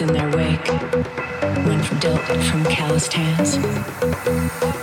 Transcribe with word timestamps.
in 0.00 0.12
their 0.12 0.28
wake 0.36 0.66
went 1.66 1.84
from 1.84 1.98
dilted 1.98 2.42
from 2.50 2.64
calloused 2.64 3.12
hands. 3.12 4.79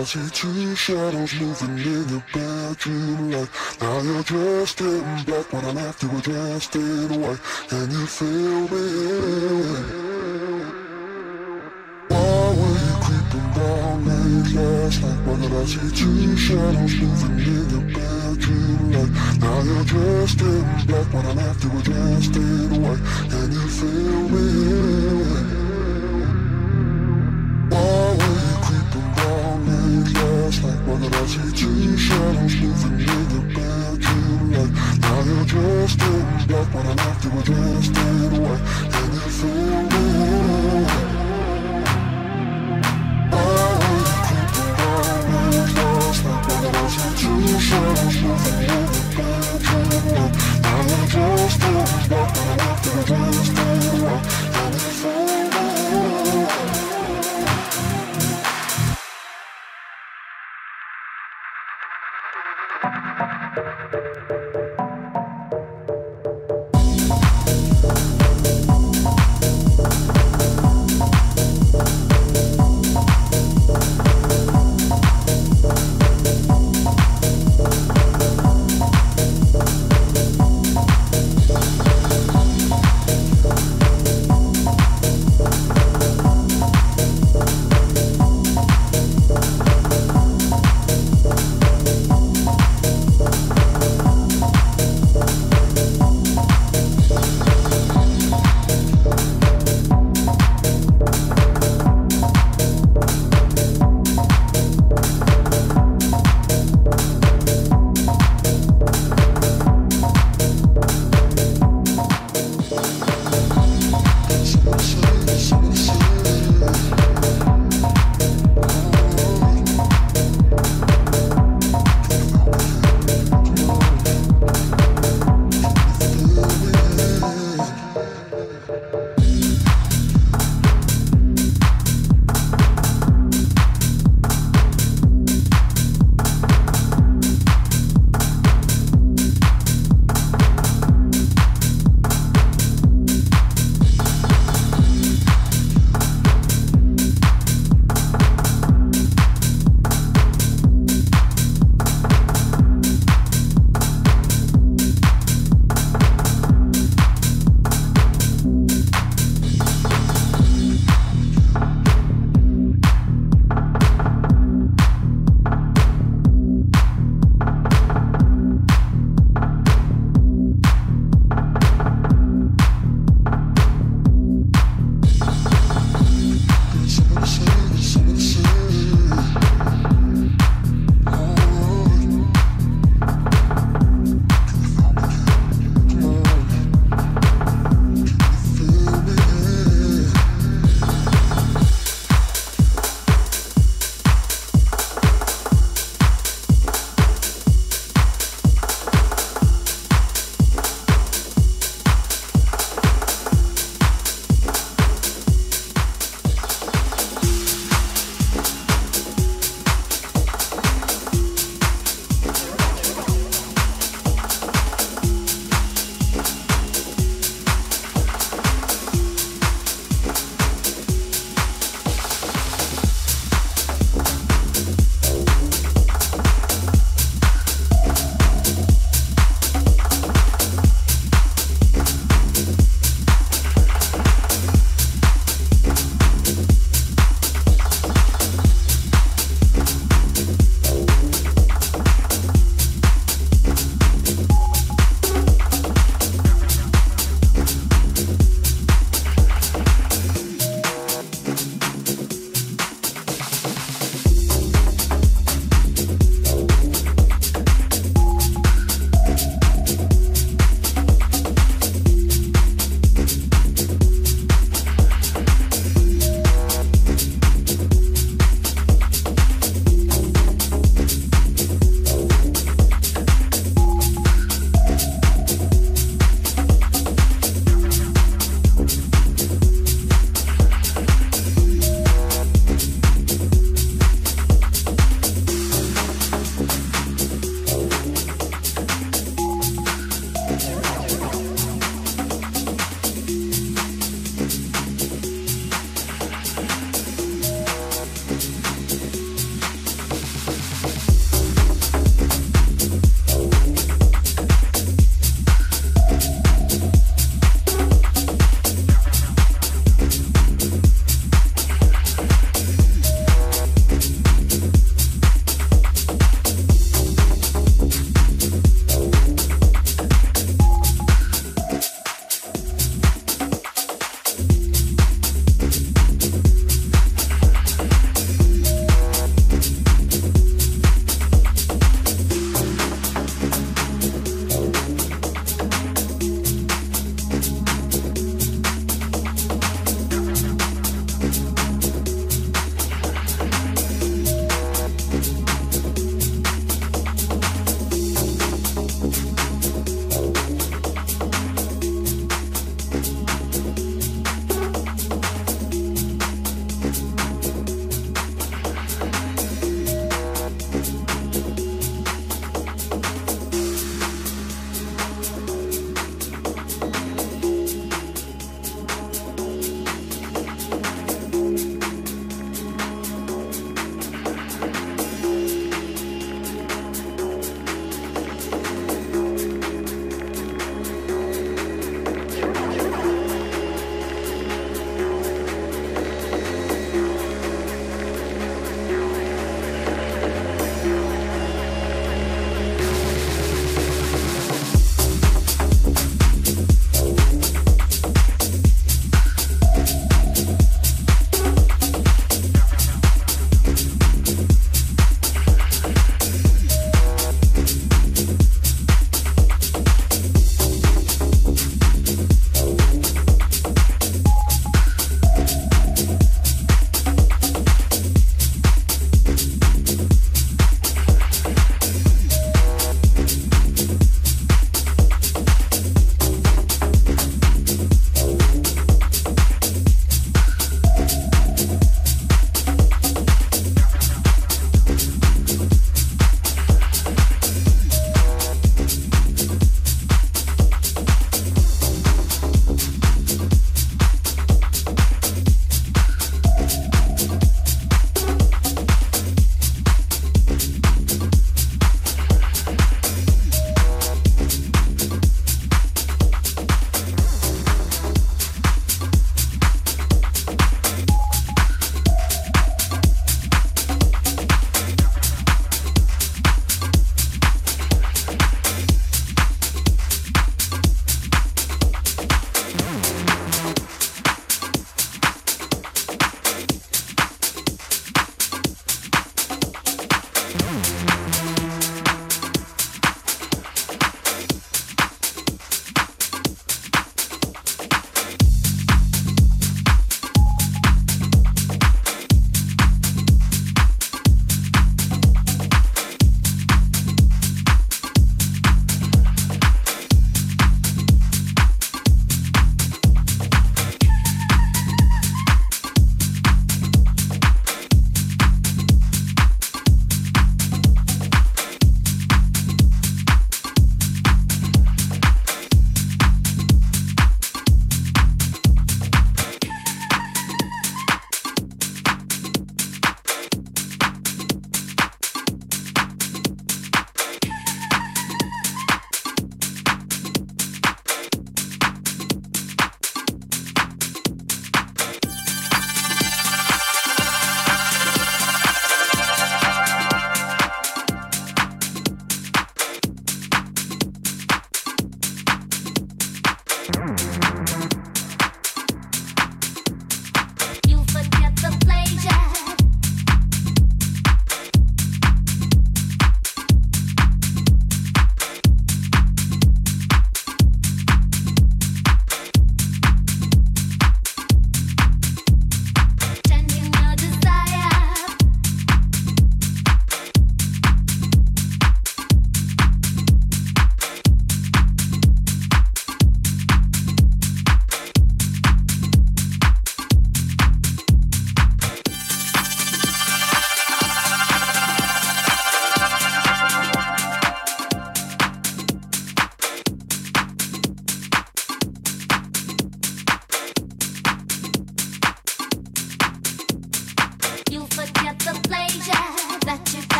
See 0.00 0.28
two 0.30 0.74
shadows 0.74 1.34
moving 1.38 1.78
in 1.78 2.08
your 2.08 2.24
bedroom 2.32 3.30
light. 3.30 3.48
Now 3.80 4.00
you're 4.00 4.22
dressed 4.22 4.80
in 4.80 5.04
black 5.24 5.52
when 5.52 5.64
I 5.66 5.72
left 5.72 6.02
you 6.02 6.08
we're 6.08 6.20
dressed 6.20 6.74
in 6.76 7.20
white. 7.20 7.38
Can 7.68 7.90
you 7.90 8.06
feel 8.06 8.60
me? 8.72 8.86
Why 12.08 12.54
were 12.58 12.78
you 12.86 12.94
creeping 13.04 13.48
down 13.52 14.04
late 14.08 14.50
last 14.54 15.02
night? 15.02 15.20
Why 15.26 15.36
did 15.40 15.52
I 15.52 15.64
see 15.66 15.90
two 15.94 16.36
shadows 16.36 16.94
moving 17.00 17.38
in 17.52 17.68
your 17.70 17.84
bedroom 17.92 18.92
light? 18.92 19.12
Now 19.40 19.60
you're 19.62 19.84
dressed 19.84 20.40
in 20.40 20.64
black 20.86 21.12
when 21.12 21.26
I'm 21.26 21.38
after 21.38 21.68
we're 21.68 21.82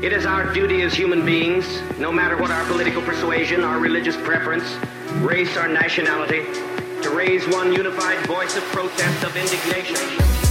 It 0.00 0.12
is 0.12 0.26
our 0.26 0.54
duty 0.54 0.82
as 0.82 0.94
human 0.94 1.26
beings, 1.26 1.82
no 1.98 2.12
matter 2.12 2.36
what 2.36 2.52
our 2.52 2.64
political 2.66 3.02
persuasion, 3.02 3.64
our 3.64 3.80
religious 3.80 4.16
preference, 4.16 4.76
race, 5.14 5.56
or 5.56 5.66
nationality, 5.66 6.44
to 7.02 7.10
raise 7.10 7.48
one 7.48 7.72
unified 7.72 8.24
voice 8.24 8.56
of 8.56 8.62
protest, 8.66 9.24
of 9.24 9.36
indignation. 9.36 10.47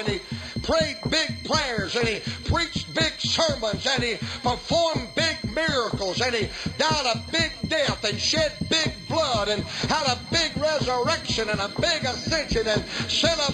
and 0.00 0.08
he 0.08 0.20
prayed 0.62 0.96
big 1.10 1.44
prayers 1.44 1.94
and 1.96 2.08
he 2.08 2.20
preached 2.50 2.92
big 2.94 3.12
sermons 3.18 3.86
and 3.86 4.02
he 4.02 4.16
performed 4.42 5.08
big 5.14 5.36
miracles 5.54 6.20
and 6.20 6.34
he 6.34 6.48
died 6.78 7.06
a 7.14 7.32
big 7.32 7.52
death 7.68 8.02
and 8.04 8.18
shed 8.18 8.52
big 8.68 8.92
blood 9.08 9.48
and 9.48 9.62
had 9.62 10.06
a 10.06 10.18
big 10.30 10.56
resurrection 10.56 11.48
and 11.50 11.60
a 11.60 11.68
big 11.80 12.04
ascension 12.04 12.66
and 12.66 12.84
sent 13.08 13.38
a 13.40 13.49